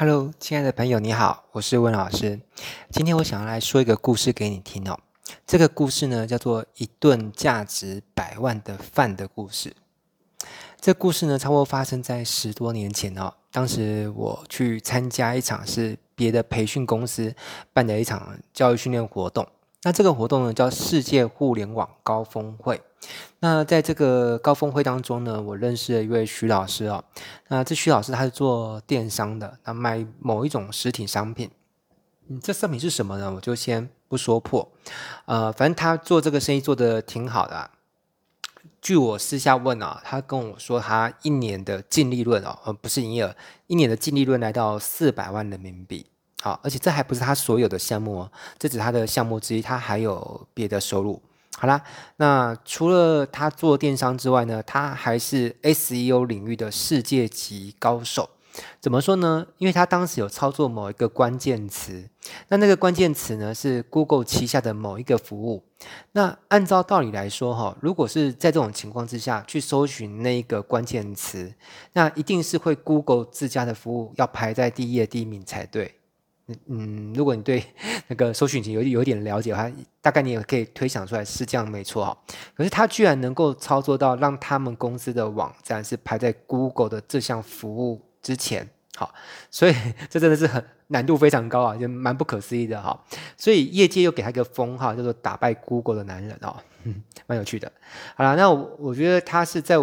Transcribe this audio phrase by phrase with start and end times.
[0.00, 2.38] Hello，亲爱的朋友，你好，我是温老师。
[2.88, 4.96] 今天我想要来说一个故事给你听哦。
[5.44, 9.74] 这个故事呢，叫做一顿价值百万的饭的故事。
[10.80, 13.34] 这故事呢，差不多发生在十多年前哦。
[13.50, 17.34] 当时我去参加一场是别的培训公司
[17.72, 19.44] 办的一场教育训练活动。
[19.82, 22.80] 那这个活动呢，叫世界互联网高峰会。
[23.40, 27.04] 那在这个高峰会当中呢，我认识了一位徐老师哦。
[27.48, 31.50] 那这徐老师他是做电商的，那卖某一种实体商品。
[32.28, 33.32] 嗯，这商品是什么呢？
[33.32, 34.70] 我就先不说破。
[35.26, 37.70] 呃，反正他做这个生意做得挺好的啊。
[38.80, 43.34] 据我私下问啊，他跟我说他一年的净利润哦，呃不是营业额，
[43.66, 46.06] 一年的净利润来到四百万人民币。
[46.42, 51.22] 好，而且这还不是他所有的项目哦，这只是他的项目之一，他还有别的收入。
[51.60, 51.82] 好啦，
[52.18, 58.30] 那除了他做电商之外呢，他还是 SEO 领域的世界级高手。
[58.80, 59.44] 怎么说呢？
[59.58, 62.08] 因为他当时有操作某一个关键词，
[62.46, 65.64] 那那个关键词呢是 Google 旗下的某一个服务。
[66.12, 71.52] 那按照道理来说，哈，如果是在这种情况之下去搜寻那一个关键词，
[71.94, 75.97] 那一定是会 Google 自家的服务要排在第一页第一名才对。
[76.68, 77.62] 嗯，如果你对
[78.08, 82.16] 那个搜寻引擎有有点了解的话，大概你也可以推想出来是这样，没错哈。
[82.56, 89.12] 可是他居然能够操作到让他们公司的网站是排在 Google 的这项服务之前，好，
[89.50, 89.74] 所以
[90.08, 92.98] 这真的是很难度非常高啊，就蛮不可思议的哈。
[93.36, 96.56] 所以业界又给他一个封号，叫做“打败 Google 的男人”哦，
[97.26, 97.70] 蛮有趣的。
[98.16, 99.76] 好了，那我我觉得他是在。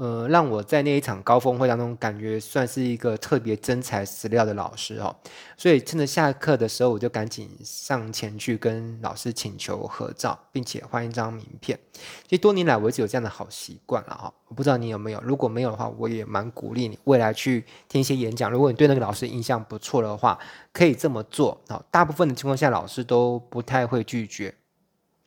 [0.00, 5.14] 呃，让我在那一场高峰会当中，感觉算是一个特别真材实料的老师哦。
[5.58, 11.78] 所以趁着下课的时候，我就赶紧上前去跟老师请求合照，并且换一张名片。
[12.26, 14.32] 其实多年来我一直有这样的好习惯了哈。
[14.48, 18.50] 我不知道你有没有，如果没有的话，我也蛮鼓励你未来去听一些演讲。
[18.50, 20.38] 如果你对那个老师印象不错的话，
[20.72, 21.60] 可以这么做。
[21.68, 24.54] 好，大部分的情况下，老师都不太会拒绝。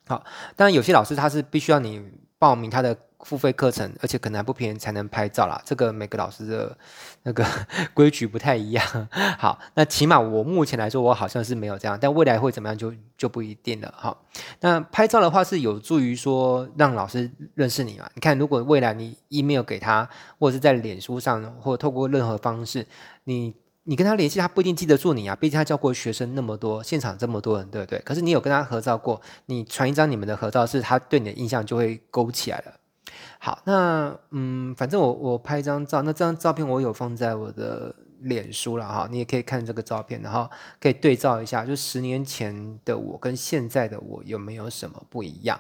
[0.08, 0.24] 好，
[0.56, 2.04] 当然有些老师他是必须要你
[2.44, 2.94] 报名他的。
[3.24, 5.56] 付费课程，而且可能还不便宜才能拍照啦。
[5.64, 6.78] 这个每个老师的
[7.24, 7.46] 那个
[7.96, 8.86] 规矩不太一样。
[9.40, 13.94] 好，那起码我目前来说，我好像是没有这样，但未来会怎么样就就不一定了。
[13.96, 14.26] 好，
[14.60, 18.10] 那拍照的话是有助于说让老师认识你嘛。
[18.14, 22.86] 你看，如果未来你 email 给他，或者是在脸书上，或透过任何方式，
[23.24, 23.56] 你
[23.86, 25.36] 你跟他联系，他不一定记得住你啊。
[25.36, 28.00] 毕竟他教过学生那么多，现场这么多人，对不对？
[28.00, 32.74] 可是你有跟他合照过，你传一张你们的合照，是他对你的印象就会勾起来了。
[33.40, 40.50] 好，那嗯，反正我我拍一张照，那这张照片我有放在我的脸书了哈，你也可以看这个照片，然后
[40.80, 45.60] 可以对照一下，就十年前的我跟现在的我有没有什么不一样？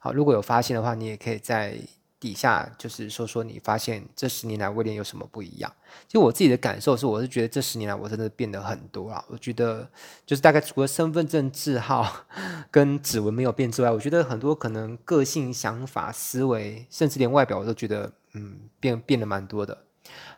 [0.00, 1.78] 好，如果有发现的话，你也可以在。
[2.20, 5.72] 底下就是说说你发现这十年来威廉有什么不一样？
[6.06, 9.24] 就我自己的感受是，我是觉得这十年来我真的变得很多了。
[9.28, 9.88] 我觉得
[10.26, 12.06] 就是大概除了身份证字号
[12.70, 19.78] 跟指纹没有变之外，我觉得很多可能个性、想法、思维，甚至连外表我都觉得嗯变变得蛮多的。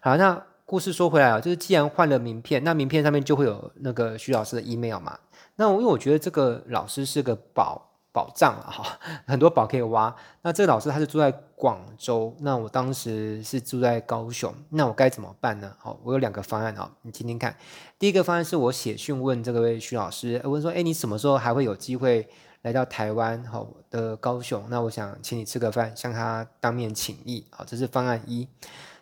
[0.01, 5.19] 好，那故事说回来啊，就是既然换了名片，那名片上面就会有那个徐老师的 email 嘛。
[5.57, 7.89] 那我因为我觉得这个老师是个宝。
[8.13, 10.15] 宝藏啊，哈， 很多宝可以挖。
[10.43, 15.75] 那这个老师他是住在广州，那我当时是住在高雄，那我该怎么办呢？
[15.79, 17.57] 好，我有两个方案啊，你听听看。
[17.99, 22.29] 第一个方案是我写讯问这个位徐老师，问说，哎，你什么时候还会有机会
[22.63, 23.43] 来到台湾？
[23.45, 27.47] 好的，高雄，那我想请你吃个饭，向他当面请益。
[27.51, 28.47] 好，这是方案一。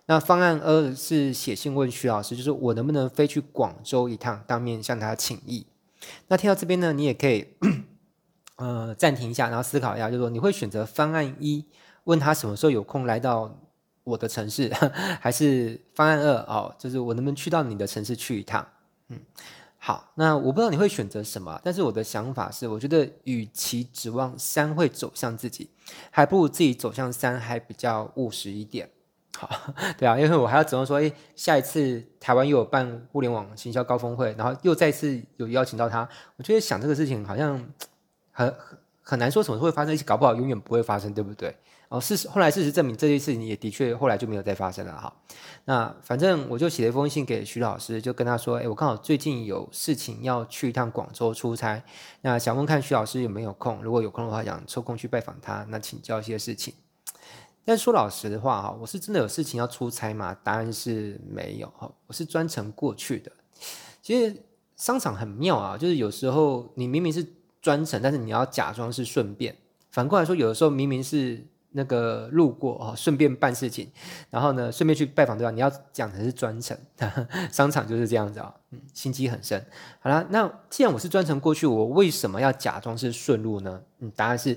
[0.07, 5.67] 那方案二是写信问徐老师，就是我能不能飞去广州一趟，当面向他请益。
[6.29, 7.49] 那听到这边呢，你也可以。
[8.61, 11.65] 呃，暂停一下，然后思考一下，就是说你会选择方案一，
[12.05, 13.59] 问他什么时候有空来到
[14.05, 14.71] 我的城市，
[15.19, 18.67] 还是方案二哦，就是我能不能去到你的城市去一趟？
[19.09, 19.19] 嗯，
[19.79, 25.71] 好，那我不知道你会选择什么，但是我的想法是，我觉得与其指望山会走向自己，
[26.11, 28.91] 还不如自己走向山，还比较务实一点。
[29.39, 29.49] 好，
[29.97, 36.07] 对啊，因为我还要指望说，哎，下一次台湾又有办互联网行销高峰会，然后又再次有邀请到他，
[36.37, 37.67] 我觉得想这个事情好像。
[38.33, 38.55] 很
[39.03, 41.57] 很难说什么会发生，搞不好永远不会发生，对不对？
[41.89, 45.13] 哦，事实后来事实证明这件事情也的确后来就没有再发生了哈。
[45.65, 51.83] 那反正我就写了一封信给徐老师，就跟他说，哎，我刚好最近有事情要去一趟广州出差，
[52.21, 56.73] 那想问看徐老师有没有空，如果有空的话，想抽空去拜访他，那请教一些事情。
[57.65, 60.37] 但说老实的话哈，我是真的有事情要出差吗？
[60.45, 63.33] 答案是没有哈，我是专程过去的。
[64.01, 64.45] 其实
[64.77, 67.27] 商场很妙啊，就是有时候你明明是。
[67.61, 69.57] 专程，但是你要假装是顺便。
[69.91, 73.91] 反过来说，有的时候明明是那个路过哦，顺便办事情，
[74.31, 75.55] 然后呢，顺便去拜访对方。
[75.55, 76.77] 你要讲的是专程，
[77.51, 79.65] 商场就是这样子啊、哦，嗯，心机很深。
[80.01, 83.83] 好了，那既然我是专程过去，我为什么要假装是顺路呢？
[83.99, 84.57] 嗯，答案是，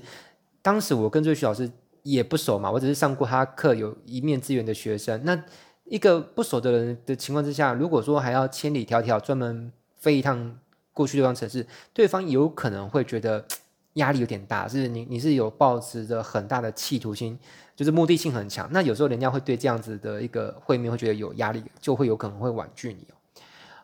[0.62, 1.70] 当时我跟这位徐老师
[2.02, 5.20] 也不熟嘛，我只是上过他课，有一面之缘的学生。
[5.24, 5.44] 那
[5.84, 10.58] 一个不熟的人的情况之下，如果说还要千里迢迢专门飞一趟
[10.94, 13.44] 过去对方城市，对方有可能会觉得。
[13.94, 17.38] 压力有点大，是你你是有抱持着很大的企图心，
[17.76, 18.68] 就是目的性很强。
[18.72, 23.14] 那有时候人家会对这样子的一个会面会觉得有压力，就会有可能会婉拒你哦。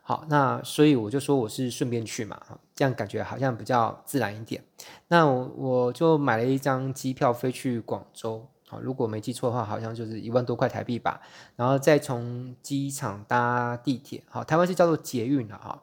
[0.01, 2.37] 好，那所以我就说我是顺便去嘛，
[2.75, 4.61] 这样感觉好像比较自然一点。
[5.07, 11.21] 那我，我就买了一张机票飞去广州，好，如果没记错的话，好像就是一万多块台币吧。
[11.55, 15.81] 然后再从机场搭地铁，好，台湾是叫做捷运的哈，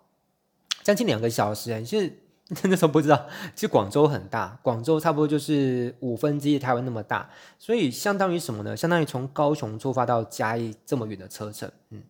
[0.88, 2.10] 将近两个小时，就是。
[2.64, 8.74] 那时候不知道，其实广州很大，广州差不多就是五分之一台湾那么大，所以相当于什么呢？
[8.74, 11.70] 相当于从高雄出发到嘉义这么远的车程。
[11.90, 12.02] 嗯，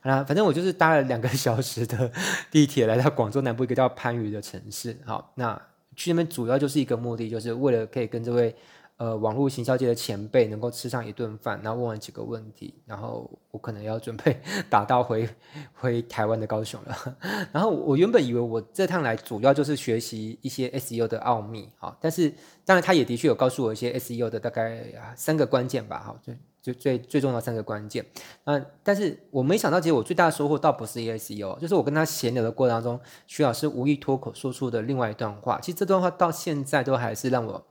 [0.00, 2.10] 好啦，反正我就是搭了两个小时的
[2.50, 4.96] 地铁来到广州南部一个叫番禺的城市。
[5.04, 5.60] 好，那
[5.94, 8.56] 去那边主要就是一个目的，就是为了可以跟这位。
[9.02, 14.40] 呃，网络行销界的前辈能够吃上一顿饭，然后问完几个问题，然后我可能要准备
[14.70, 15.28] 打道回
[15.72, 17.16] 回台湾的高雄了。
[17.50, 22.32] 然后我原本以为我这趟来主要就是学习一些 SEO 的奥秘，哈，但是
[22.64, 24.84] 当然他也的确有告诉我一些 SEO 的大概
[25.16, 28.06] 三个关键吧，哈，最最最最重要的三个关键。
[28.44, 35.58] 嗯，但是我没想到，其实我最大的收获倒不是 SEO，就是我跟他闲聊的过程当中，徐老师无意脱口说出的另外一段话。
[35.60, 37.66] 其实这段话到现在都还是让我。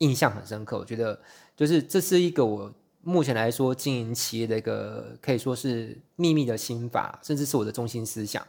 [0.00, 1.18] 印象很深刻，我觉得
[1.56, 2.70] 就是这是一个我
[3.02, 8.46] 目前来说经营企业的一个可以说是秘密的心法，甚至是我的中心思想。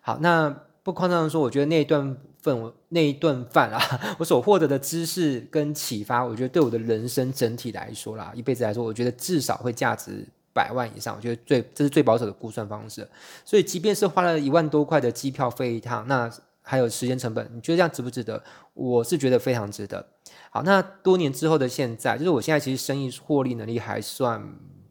[0.00, 0.48] 好，那
[0.82, 3.80] 不夸张的说，我觉得那一顿饭，那一顿饭啊，
[4.18, 11.14] 我所获得的知识跟启发，我觉得对我的人生整体来说啦，一辈子来说，我觉得至少会价值百万以上。
[11.14, 13.06] 我觉得最这是最保守的估算方式。
[13.44, 16.30] 所以，即便是花了一万多块的机票飞一趟，那
[16.70, 18.44] 还有时间成本，你觉得这样值不值得？
[18.74, 20.06] 我是觉得非常值得。
[20.50, 24.38] 好，那多年之后的现在，就是我现在其实生意获利能力还算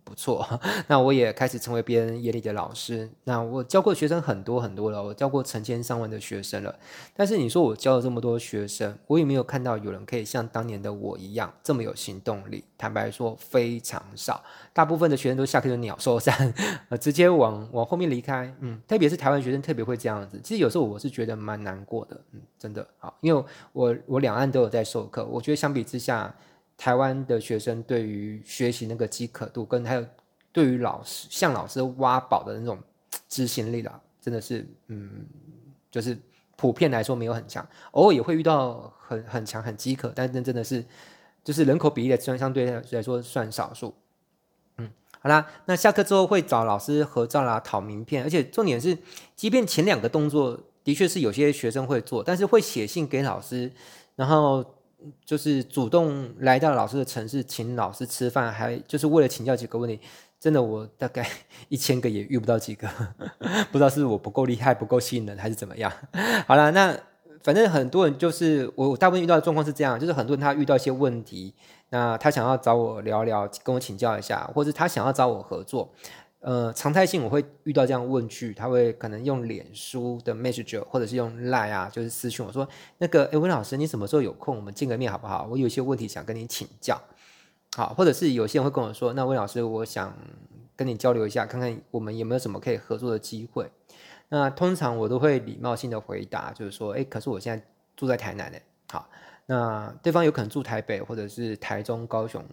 [0.07, 0.48] 不错，
[0.88, 3.09] 那我也开始成为别人眼里的老师。
[3.25, 6.74] 那我教过学生很多很多了，我教过成千上万的学生了。
[7.13, 12.63] 但是你说我教了这么多学生，我也没有看到有人可以像当年的我一样这么有行动力。
[12.77, 14.42] 坦白说，非常少。
[14.71, 16.53] 大部分的学生都下课就鸟兽散，
[16.88, 18.56] 呃，直接往往后面离开。
[18.62, 20.39] 嗯，特别是台湾学生特别会这样子。
[20.42, 22.18] 其实有时候我是觉得蛮难过的。
[22.31, 23.44] 嗯，真的好，因为
[23.74, 26.33] 我我两岸都有在授课，我觉得相比之下。
[26.77, 30.06] 台湾的学生对于学习那个饥渴度，跟还有
[30.51, 32.77] 对于老师向老师挖宝的那种
[33.27, 35.25] 执行力啦，真的是，嗯，
[35.89, 36.15] 就是
[36.56, 40.85] 普遍来说没有很强，偶尔也会遇到很很强很饥渴，但是真的是
[41.44, 43.95] 就是人口比例的相相对来说算少数。
[44.77, 44.88] 嗯，
[45.19, 48.95] 好啦，那下课之后会找老师合照啦，讨名片，而且重点是，
[49.35, 53.71] 即便前两个动作的确是有些学生会做，但是会写信给老师，
[54.15, 54.63] 然后。
[55.25, 59.99] 就是主动来到老师的城市，请老师吃饭，还就是为了请教几个问题。
[60.39, 61.27] 真的，我大概
[61.67, 62.88] 一千个也遇不到几个，
[63.71, 65.91] 不知道是我不够厉害，不够吸引人，还是怎么样。
[66.45, 66.95] 好了，那
[67.41, 71.53] 反正很多人就是我大部分遇到的状况是这样，就是很多人他遇到一些问题，
[71.89, 75.91] 那他想要找我聊聊，跟我请教一下，或者他想要找我合作。
[76.39, 82.67] 呃，常态性我会遇到这样问句，他会可能用脸书的 Messenger 或者是用 Line 啊，就是私讯我说，
[83.00, 84.56] 那个，哎，温老师，你什么时候有空？
[84.56, 85.48] 我们见个面好不好？
[85.50, 87.01] 我有一些问题想跟你请教。
[87.75, 90.15] 好，或者是有些人会跟我说，那温老师，我想
[90.75, 93.70] 跟你交流一下，看看我们有没有什么可以合作的机会。
[94.29, 97.65] 那通常我都会礼貌性的回答，就是说，哎，可是我现在
[97.96, 98.58] 住在台南呢。
[98.91, 99.10] 好，
[99.48, 102.46] 那对方有可能住台北或者是台中、高雄。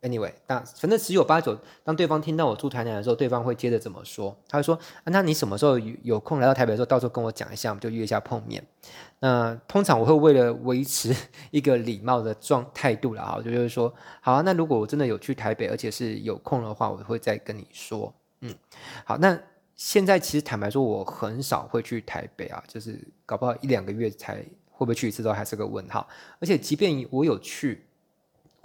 [0.00, 4.36] Anyway，那反正十有八九，当对方听到我住台南的时候，对方会接着怎么说？
[4.48, 8.64] 他会说：“啊，那你什么时候有有空来到台北的时候，到时候跟我讲一下，我们就约一下碰面。”
[9.18, 11.12] 那通常我会为了维持
[11.50, 18.14] 一个礼貌的状态度了啊，就就是说，好啊，那如果我真的有去台北，而且是有空的话，我会再跟你说。
[18.42, 18.54] 嗯，
[19.04, 19.36] 好，那
[19.74, 24.36] 现在其实坦白说，我很少会去台北啊，就是搞不好一两个月才
[24.70, 26.08] 会不会去一次都还是个问号。
[26.38, 27.84] 而且即便我有去。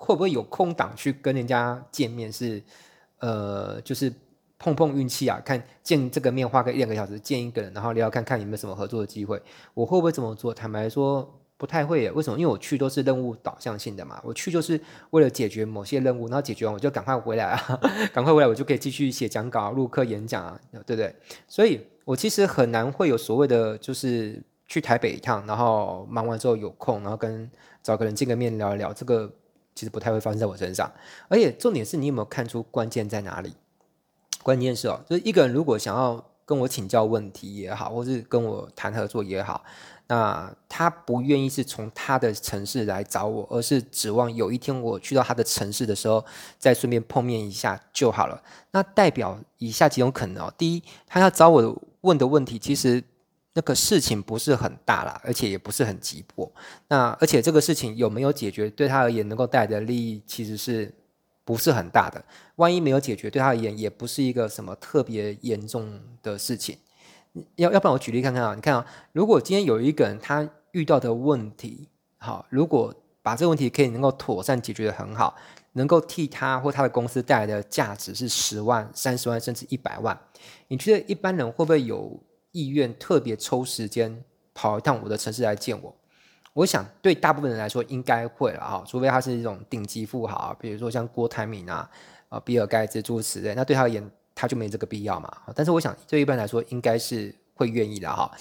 [0.03, 2.29] 会不会有空档去跟人家见面？
[2.29, 2.61] 是，
[3.19, 4.11] 呃，就是
[4.59, 9.41] 碰碰运气啊，看见这个面花个一两个小时见一个人，然后聊聊看看有没有什么合作的机会。
[9.73, 10.53] 我会不会这么做？
[10.53, 12.11] 坦白说，不太会。
[12.11, 12.37] 为什么？
[12.37, 14.19] 因为我去都是任务导向性的嘛。
[14.25, 14.77] 我去就是
[15.11, 17.79] 为了解决某些任务，然后解决完我就赶快回来啊，
[18.13, 21.15] 赶快回来我就可以继续写讲稿、录课、演讲啊，对不对？
[21.47, 27.49] 所以我其实很难会有所谓的，就是去台北一趟，然后忙完之后有空，然后跟
[27.81, 29.31] 找个人见个面聊一聊这个。
[29.75, 30.91] 其实不太会发生在我身上。
[31.27, 33.53] 而且重点是你有没有看出关键在哪里？
[34.41, 39.63] 关键是哦，就是一个人如果想要跟我请教问题也好，或是跟我谈合作也好，
[40.07, 46.23] 那他不愿意是从他的城市来找我，而是指望有一天我去到他的城市的时候，
[46.59, 48.43] 再顺便碰面一下就好了。
[48.71, 53.01] 那代表以下几种可能哦：第一，他要找我问的问题，其实
[53.53, 56.51] 那个事情不是很大啦，而且也不是很急迫。
[56.87, 60.93] 那而且这个事情有没有解决，对他而言能够带来的利益，其实是。
[61.45, 62.23] 不是很大的，
[62.55, 66.77] 万一没有解决，对他而言也不是一个什么特别严重的事情。
[67.57, 75.35] 要要不然我举例看看啊，你看啊，如果今天有一个人他遇到的问题，好，如果把这个问题可以能够妥善解决得很好，
[75.73, 80.17] 能够替他或他的公司带来的价值是十万、三十万甚至一百万，
[80.69, 82.17] 你觉得一般人会不会有
[82.53, 85.93] 意愿特别抽时间跑一趟我的城市来见我？
[86.53, 91.89] 我想对大部分人来说应该会了哈，除非他是一种顶级富豪，比如说像郭台铭啊、
[92.29, 95.29] 啊比尔盖茨诸如此类，那对他而言他就没这个必要嘛。
[95.55, 98.31] 但是我想对一般来说应该是会愿意的哈。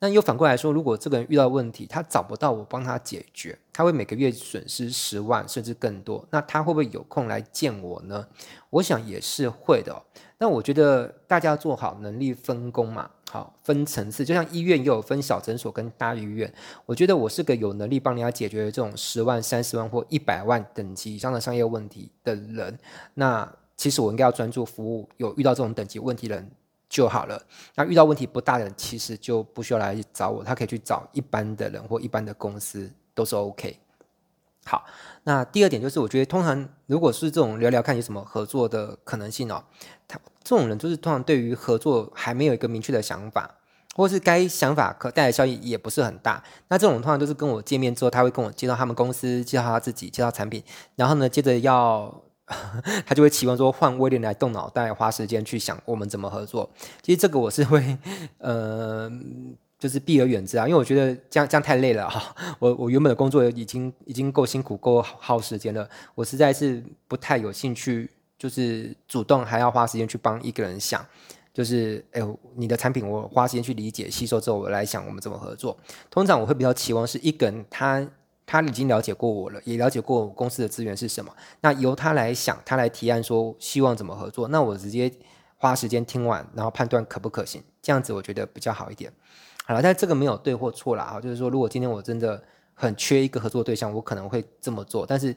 [0.00, 8.26] 那又反过来说，如果这个人遇到问题，他找不到我帮他解决，他会每个月损失十万甚至更多，那他会不会有空来见我呢？
[8.70, 10.02] 我想也是会的。
[10.38, 13.10] 那我觉得大家做好能力分工嘛。
[13.32, 16.52] 好，分层次，就像医院也有分小诊所跟大医院。
[16.84, 22.76] 我觉得我是个有能力帮人家解决这种十万、三十万或一百万等级以上的商业问题的人。
[23.14, 26.50] 那其实我应该要专注服务有遇到这种等级问题的人
[26.88, 27.40] 就好了。
[27.76, 33.78] 那遇到问题不大的人，其实就不需要来找我，他可以去找一般的人或一般的公司，都是 OK。
[34.70, 34.84] 好，
[35.24, 39.64] 那第二点就是，我觉得通常如果是这种聊聊看有什么合作的可能性哦。
[40.06, 43.56] 他这种人就是通常对于合作还没有一个明确的想法，
[43.96, 46.44] 或是该想法可带来效益也不是很大。
[46.68, 50.62] 那这种通常都是跟我见面之后，他会跟我介绍他们公司，介绍他自己，介绍产品，
[50.94, 52.22] 然后呢，接着要
[53.04, 56.70] 他就会期望说换威廉来动脑袋，花时间去想我们怎么合作。
[57.02, 57.98] 其实这个我是会
[58.38, 59.10] 呃，
[59.80, 62.32] 就是避而远之啊，因为我觉得这样这样太累了哈。
[62.60, 68.08] 我我原本的工作已经已经够辛苦够耗时间了，我实在是不太有兴趣。
[68.40, 71.04] 就是主动还要花时间去帮一个人想，
[71.52, 72.22] 就是哎，
[72.54, 75.78] 你的产品我花时间去理解吸收之后，我来想我们怎么合作。
[76.08, 78.08] 通常我会比较期望是一个人他
[78.46, 85.12] 他已经了解过我了，也了解过我公司的资源是什么，那由他来想，他来提案说希望怎么合作，那我直接
[85.58, 89.12] 花时间听完，然后判断可不可行，这样子我觉得比较好一点。
[89.70, 92.42] 好了，但这个没有对或错啦啊，就是说如果今天我真的
[92.74, 95.34] 很缺一个合作对象，我可能会这么做，但是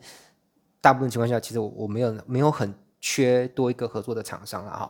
[0.81, 2.73] 大部分情况下，其实我我没有没有很。
[3.05, 4.89] 缺多一个合作的厂商了哈，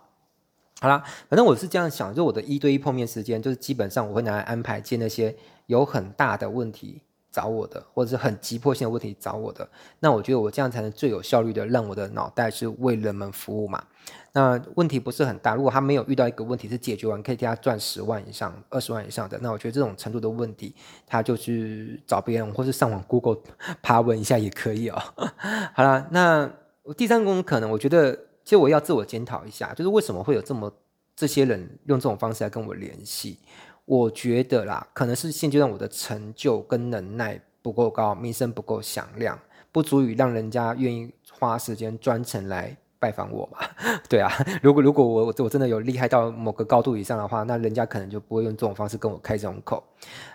[0.80, 5.36] 好啦，反正我是这样想，就我的一对一碰面时间，就是基本上我会拿来安排接那些
[5.66, 7.02] 有很大的问题
[7.34, 9.68] 找我的，或者是很急迫性的问题找我的。
[10.00, 13.84] 那我觉得我这样才能最有效率的让我的脑袋是为人们服务嘛。
[14.32, 20.74] 那问题不是很大，如果他没有遇到一个问题是解决完可以替他赚十万以上、二十万以上的，那我觉得这种程度的问题，
[21.06, 23.38] 他就去找别人，或是上网 Google
[23.82, 25.02] 爬文一下也可以哦。
[25.74, 26.50] 好了，那。
[26.98, 28.14] 第三种可能，我觉得
[28.44, 30.70] 其实我要自我检讨一下，就是为什么会有这么
[31.16, 33.40] 这些人用这种方式来跟我联系？
[33.86, 39.40] 我觉得啦，可能是现阶段我的成就跟能耐不够高，名声不够响亮，
[39.72, 42.76] 不足以让人家愿意花时间专程来。
[43.00, 43.58] 拜访我嘛？
[44.08, 49.84] 对啊，如果如果我我真的有厉害到某个高度以上的话，那人家可能就不会用这种方式跟我开这种口。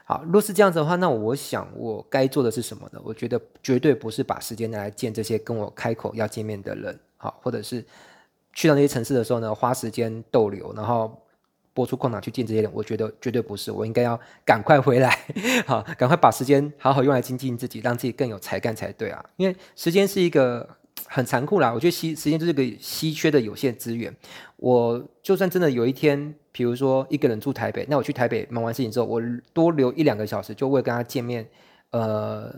[0.04, 3.00] 好，若是这样子的话，那我想我该做的是什么呢？
[3.02, 7.82] 我觉得绝对不是把时间拿来见这些跟我开口要见面的人，好，或者是
[8.52, 11.18] 去到那些城市的时候呢，花时间逗留，然后
[11.78, 12.70] 拨出空档去见这些人。
[12.74, 15.16] 我觉得绝对不是，我应该要赶快回来，
[15.64, 19.24] 好，赶快把时间好好用来精进自己，让自己更有才干才对啊！
[19.36, 20.68] 因为时间是一个。
[21.06, 24.14] 很残酷啦，我觉得稀时间就是个稀缺的有限资源。
[24.56, 31.48] 我就算真的有一天，比如说一个人住台北，那我去台北忙完事情之后，我多留一两个小时，就为跟他见面，
[31.92, 32.52] 呃，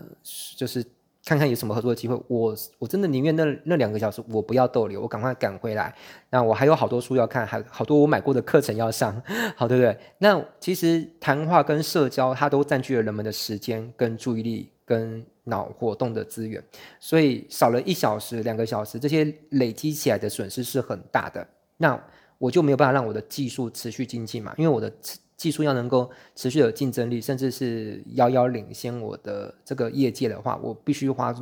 [0.56, 0.82] 就是
[1.24, 2.20] 看看有什么合作的机会。
[2.28, 5.94] 我我真的宁愿那那两个小时我不要逗留，我赶快赶回来。
[6.30, 9.20] 那我还有好多书要看，还好多我买过的课程要上，
[9.56, 9.96] 好对不对？
[10.18, 15.24] 那其实谈话跟社交，它都占据了人们的时间跟注意力跟。
[15.44, 16.62] 脑活动的资源，
[17.00, 21.44] 所以少了一小时、两个小时，这些累积起来的损失是很大的。
[21.78, 22.00] 那
[22.38, 24.92] 我就没有办法让我的技术持续精进嘛，因为我的
[25.40, 31.34] 技术要能够持续有竞争力，甚至是遥遥领先我的这个业界的话，我必须花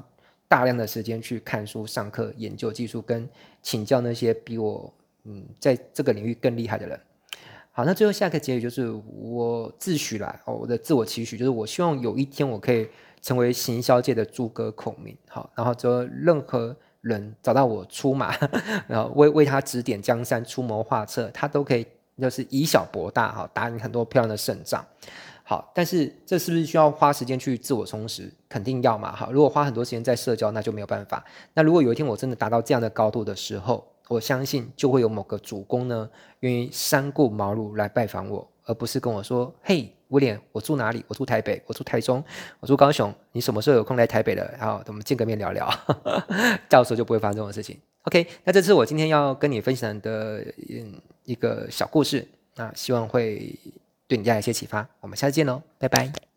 [0.46, 3.28] 大量的时间去看书、上课、研究技术，跟
[3.60, 7.00] 请教那些比我嗯在这个领域更厉害的人。
[7.72, 12.86] 好，那最后下一个结语就是我自诩啦，哦，我的自我期许就是我希望有一天我可以
[13.20, 15.16] 成为行销界的诸葛孔明。
[15.28, 18.32] 好，然后就任何人找到我出马，
[18.86, 21.84] 然后为为他指点江山、出谋划策，他都可以
[22.22, 24.84] 就是以小博大，哈，打你很多漂亮的胜仗。
[25.44, 28.30] 好，但是这是不是需要花时间去自我充实？
[28.48, 29.16] 肯定要嘛。
[29.16, 31.24] 好，如果花很多时间在社交，那就没有办法。
[31.54, 36.08] 那如果有一天我真的达到这样的高度的时候，我相信就会有某个主公呢，
[36.40, 41.02] 愿意三顾茅庐来拜访我，而不是跟我说：“嘿，威廉，我住哪里？
[41.08, 42.22] 我住台北，我住台中，
[42.60, 43.14] 我住高雄。
[43.32, 44.50] 你什么时候有空来台北了？
[44.58, 45.66] 然后我们见个面聊聊。
[46.68, 47.78] ”到时候就不会发生这种事情。
[48.08, 53.54] OK，那这是我今天要跟你分享的嗯一个小故事，那希望会。
[54.08, 56.27] 对你带来一些启发，我们下次见喽，拜拜。